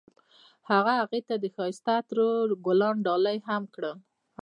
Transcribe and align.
هغه 0.69 0.91
هغې 1.01 1.21
ته 1.27 1.35
د 1.43 1.45
ښایسته 1.55 1.91
عطر 1.99 2.17
ګلان 2.65 2.95
ډالۍ 3.05 3.37
هم 3.47 3.63
کړل. 3.75 3.95